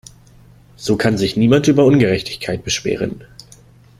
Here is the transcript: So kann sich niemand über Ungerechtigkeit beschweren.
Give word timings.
So 0.77 0.97
kann 0.97 1.19
sich 1.19 1.37
niemand 1.37 1.67
über 1.67 1.85
Ungerechtigkeit 1.85 2.63
beschweren. 2.63 3.23